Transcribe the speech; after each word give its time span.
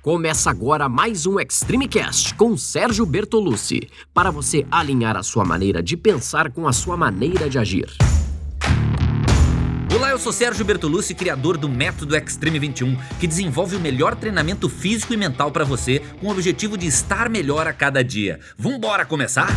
Começa 0.00 0.48
agora 0.48 0.88
mais 0.88 1.26
um 1.26 1.40
Extreme 1.40 1.88
Cast 1.88 2.32
com 2.34 2.56
Sérgio 2.56 3.04
Bertolucci, 3.04 3.90
para 4.14 4.30
você 4.30 4.64
alinhar 4.70 5.16
a 5.16 5.24
sua 5.24 5.44
maneira 5.44 5.82
de 5.82 5.96
pensar 5.96 6.52
com 6.52 6.68
a 6.68 6.72
sua 6.72 6.96
maneira 6.96 7.50
de 7.50 7.58
agir. 7.58 7.88
Olá, 9.92 10.10
eu 10.10 10.18
sou 10.20 10.32
Sérgio 10.32 10.64
Bertolucci, 10.64 11.16
criador 11.16 11.56
do 11.56 11.68
Método 11.68 12.14
Extreme 12.14 12.60
21, 12.60 12.96
que 13.18 13.26
desenvolve 13.26 13.74
o 13.74 13.80
melhor 13.80 14.14
treinamento 14.14 14.68
físico 14.68 15.14
e 15.14 15.16
mental 15.16 15.50
para 15.50 15.64
você, 15.64 16.00
com 16.20 16.28
o 16.28 16.30
objetivo 16.30 16.78
de 16.78 16.86
estar 16.86 17.28
melhor 17.28 17.66
a 17.66 17.72
cada 17.72 18.02
dia. 18.02 18.38
Vambora 18.56 19.04
começar? 19.04 19.50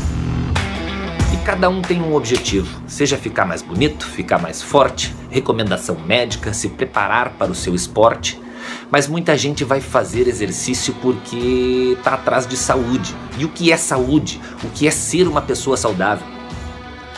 E 1.32 1.46
cada 1.46 1.70
um 1.70 1.84
tem 1.84 2.02
um 2.02 2.16
objetivo, 2.16 2.82
seja 2.88 3.16
ficar 3.16 3.46
mais 3.46 3.62
bonito, 3.62 4.08
ficar 4.08 4.40
mais 4.40 4.60
forte, 4.60 5.16
recomendação 5.30 6.00
médica, 6.00 6.52
se 6.52 6.68
preparar 6.68 7.34
para 7.34 7.52
o 7.52 7.56
seu 7.56 7.76
esporte 7.76 8.42
mas 8.90 9.08
muita 9.08 9.38
gente 9.38 9.64
vai 9.64 9.82
fazer 9.82 10.28
exercício 10.28 10.94
porque 11.02 11.96
está 11.98 12.16
atrás 12.16 12.46
de 12.46 12.58
saúde. 12.58 13.16
E 13.38 13.46
o 13.46 13.50
que 13.50 13.72
é 13.72 13.78
saúde? 13.78 14.42
O 14.64 14.70
que 14.70 14.88
é 14.88 14.92
ser 14.92 15.28
uma 15.28 15.42
pessoa 15.42 15.78
saudável? 15.78 16.26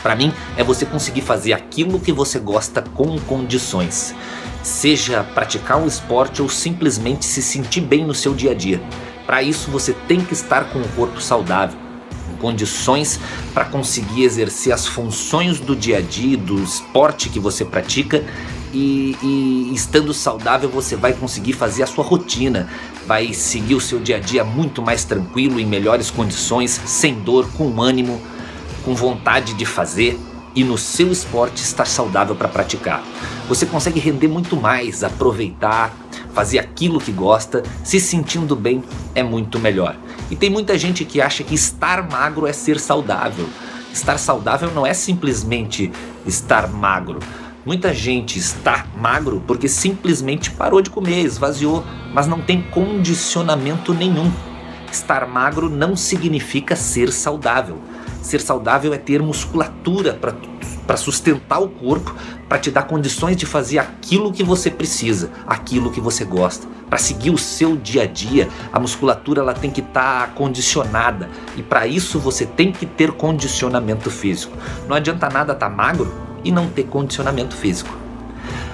Para 0.04 0.14
mim, 0.14 0.34
é 0.56 0.62
você 0.62 0.84
conseguir 0.84 1.22
fazer 1.22 1.54
aquilo 1.54 1.98
que 1.98 2.12
você 2.12 2.38
gosta 2.38 2.82
com 2.82 3.18
condições. 3.20 4.14
Seja 4.62 5.24
praticar 5.24 5.78
um 5.78 5.86
esporte 5.86 6.42
ou 6.42 6.48
simplesmente 6.48 7.24
se 7.24 7.40
sentir 7.40 7.80
bem 7.80 8.04
no 8.04 8.14
seu 8.14 8.34
dia 8.34 8.50
a 8.50 8.54
dia. 8.54 8.82
Para 9.24 9.42
isso, 9.42 9.70
você 9.70 9.94
tem 10.06 10.22
que 10.22 10.34
estar 10.34 10.64
com 10.64 10.78
o 10.78 10.88
corpo 10.88 11.22
saudável, 11.22 11.78
em 12.30 12.36
condições 12.36 13.18
para 13.54 13.64
conseguir 13.64 14.24
exercer 14.24 14.74
as 14.74 14.86
funções 14.86 15.58
do 15.58 15.74
dia 15.74 15.96
a 15.96 16.00
dia, 16.02 16.36
do 16.36 16.62
esporte 16.62 17.30
que 17.30 17.40
você 17.40 17.64
pratica 17.64 18.22
e, 18.74 19.16
e, 19.22 19.72
estando 19.72 20.12
saudável 20.12 20.68
você 20.68 20.96
vai 20.96 21.12
conseguir 21.12 21.52
fazer 21.52 21.84
a 21.84 21.86
sua 21.86 22.04
rotina, 22.04 22.68
vai 23.06 23.32
seguir 23.32 23.76
o 23.76 23.80
seu 23.80 24.00
dia 24.00 24.16
a 24.16 24.20
dia 24.20 24.42
muito 24.42 24.82
mais 24.82 25.04
tranquilo, 25.04 25.60
em 25.60 25.64
melhores 25.64 26.10
condições, 26.10 26.80
sem 26.84 27.14
dor, 27.14 27.46
com 27.56 27.80
ânimo, 27.80 28.20
com 28.84 28.94
vontade 28.94 29.54
de 29.54 29.64
fazer 29.64 30.18
e 30.56 30.64
no 30.64 30.76
seu 30.76 31.10
esporte 31.10 31.62
estar 31.62 31.86
saudável 31.86 32.34
para 32.34 32.48
praticar. 32.48 33.02
Você 33.48 33.64
consegue 33.64 34.00
render 34.00 34.28
muito 34.28 34.56
mais, 34.56 35.04
aproveitar, 35.04 35.94
fazer 36.32 36.58
aquilo 36.58 37.00
que 37.00 37.12
gosta, 37.12 37.62
se 37.84 38.00
sentindo 38.00 38.56
bem 38.56 38.82
é 39.14 39.22
muito 39.22 39.58
melhor. 39.58 39.96
E 40.30 40.36
tem 40.36 40.50
muita 40.50 40.76
gente 40.76 41.04
que 41.04 41.20
acha 41.20 41.44
que 41.44 41.54
estar 41.54 42.08
magro 42.08 42.46
é 42.46 42.52
ser 42.52 42.80
saudável. 42.80 43.48
Estar 43.92 44.18
saudável 44.18 44.72
não 44.72 44.84
é 44.84 44.92
simplesmente 44.92 45.92
estar 46.26 46.68
magro. 46.68 47.20
Muita 47.64 47.94
gente 47.94 48.38
está 48.38 48.84
magro 48.94 49.42
porque 49.46 49.68
simplesmente 49.68 50.50
parou 50.50 50.82
de 50.82 50.90
comer, 50.90 51.22
esvaziou, 51.24 51.82
mas 52.12 52.26
não 52.26 52.38
tem 52.38 52.60
condicionamento 52.60 53.94
nenhum. 53.94 54.30
Estar 54.92 55.26
magro 55.26 55.70
não 55.70 55.96
significa 55.96 56.76
ser 56.76 57.10
saudável. 57.10 57.78
Ser 58.20 58.42
saudável 58.42 58.92
é 58.92 58.98
ter 58.98 59.22
musculatura 59.22 60.12
para 60.86 60.96
sustentar 60.98 61.58
o 61.58 61.68
corpo, 61.70 62.14
para 62.50 62.58
te 62.58 62.70
dar 62.70 62.82
condições 62.82 63.34
de 63.34 63.46
fazer 63.46 63.78
aquilo 63.78 64.30
que 64.30 64.44
você 64.44 64.70
precisa, 64.70 65.30
aquilo 65.46 65.90
que 65.90 66.02
você 66.02 66.22
gosta. 66.22 66.66
Para 66.90 66.98
seguir 66.98 67.30
o 67.30 67.38
seu 67.38 67.76
dia 67.76 68.02
a 68.02 68.06
dia, 68.06 68.46
a 68.70 68.78
musculatura 68.78 69.40
ela 69.40 69.54
tem 69.54 69.70
que 69.70 69.80
estar 69.80 70.26
tá 70.26 70.32
condicionada 70.34 71.30
e 71.56 71.62
para 71.62 71.86
isso 71.86 72.18
você 72.18 72.44
tem 72.44 72.70
que 72.70 72.84
ter 72.84 73.12
condicionamento 73.12 74.10
físico. 74.10 74.54
Não 74.86 74.94
adianta 74.94 75.30
nada 75.30 75.54
estar 75.54 75.70
tá 75.70 75.74
magro 75.74 76.23
e 76.44 76.52
não 76.52 76.68
ter 76.68 76.84
condicionamento 76.84 77.56
físico. 77.56 77.96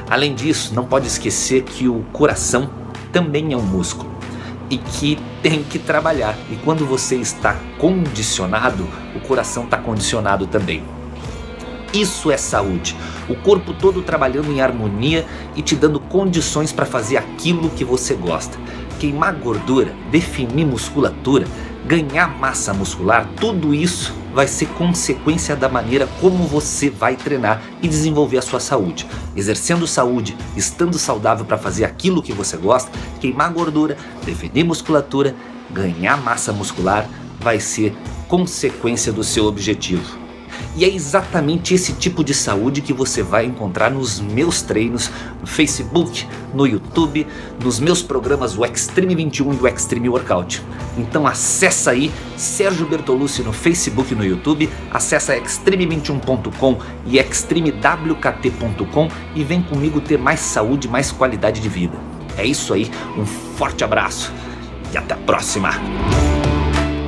Além 0.08 0.34
disso, 0.34 0.74
não 0.74 0.84
pode 0.84 1.06
esquecer 1.06 1.62
que 1.62 1.88
o 1.88 2.04
coração 2.12 2.68
também 3.12 3.52
é 3.52 3.56
um 3.56 3.62
músculo 3.62 4.10
e 4.68 4.76
que 4.76 5.18
tem 5.42 5.62
que 5.62 5.78
trabalhar. 5.78 6.36
E 6.50 6.56
quando 6.56 6.84
você 6.84 7.16
está 7.16 7.56
condicionado, 7.78 8.88
o 9.14 9.20
coração 9.20 9.64
está 9.64 9.76
condicionado 9.76 10.46
também. 10.46 10.82
Isso 11.92 12.30
é 12.30 12.36
saúde. 12.36 12.96
O 13.28 13.34
corpo 13.34 13.74
todo 13.74 14.02
trabalhando 14.02 14.52
em 14.52 14.60
harmonia 14.60 15.26
e 15.56 15.62
te 15.62 15.74
dando 15.74 15.98
condições 15.98 16.72
para 16.72 16.86
fazer 16.86 17.16
aquilo 17.16 17.70
que 17.70 17.84
você 17.84 18.14
gosta. 18.14 18.56
Queimar 19.00 19.34
gordura, 19.34 19.92
definir 20.10 20.64
musculatura, 20.64 21.46
ganhar 21.86 22.38
massa 22.38 22.72
muscular, 22.72 23.28
tudo 23.40 23.74
isso 23.74 24.14
vai 24.32 24.46
ser 24.46 24.66
consequência 24.66 25.56
da 25.56 25.68
maneira 25.68 26.08
como 26.20 26.46
você 26.46 26.88
vai 26.88 27.16
treinar 27.16 27.62
e 27.82 27.88
desenvolver 27.88 28.38
a 28.38 28.42
sua 28.42 28.60
saúde. 28.60 29.06
Exercendo 29.34 29.86
saúde, 29.86 30.36
estando 30.56 30.98
saudável 30.98 31.44
para 31.44 31.58
fazer 31.58 31.84
aquilo 31.84 32.22
que 32.22 32.32
você 32.32 32.56
gosta, 32.56 32.90
queimar 33.20 33.52
gordura, 33.52 33.96
definir 34.24 34.64
musculatura, 34.64 35.34
ganhar 35.70 36.16
massa 36.16 36.52
muscular, 36.52 37.08
vai 37.40 37.58
ser 37.58 37.94
consequência 38.28 39.12
do 39.12 39.24
seu 39.24 39.46
objetivo. 39.46 40.18
E 40.76 40.84
é 40.84 40.88
exatamente 40.88 41.74
esse 41.74 41.94
tipo 41.94 42.22
de 42.22 42.32
saúde 42.32 42.80
que 42.80 42.92
você 42.92 43.22
vai 43.22 43.44
encontrar 43.44 43.90
nos 43.90 44.20
meus 44.20 44.62
treinos 44.62 45.10
no 45.40 45.46
Facebook, 45.46 46.26
no 46.54 46.66
YouTube, 46.66 47.26
nos 47.62 47.80
meus 47.80 48.02
programas 48.02 48.56
o 48.56 48.64
Extreme 48.64 49.14
21 49.14 49.54
e 49.54 49.56
o 49.56 49.66
Extreme 49.66 50.08
Workout. 50.08 50.62
Então 50.96 51.26
acessa 51.26 51.90
aí 51.90 52.10
Sérgio 52.36 52.86
Bertolucci 52.86 53.42
no 53.42 53.52
Facebook 53.52 54.12
e 54.12 54.16
no 54.16 54.24
YouTube, 54.24 54.70
acessa 54.92 55.36
extreme21.com 55.36 56.78
e 57.04 57.18
extremewkt.com 57.18 59.08
e 59.34 59.42
vem 59.42 59.62
comigo 59.62 60.00
ter 60.00 60.18
mais 60.18 60.40
saúde, 60.40 60.88
mais 60.88 61.10
qualidade 61.10 61.60
de 61.60 61.68
vida. 61.68 61.98
É 62.36 62.44
isso 62.44 62.72
aí, 62.72 62.90
um 63.18 63.26
forte 63.26 63.82
abraço 63.82 64.32
e 64.92 64.96
até 64.96 65.14
a 65.14 65.18
próxima! 65.18 65.70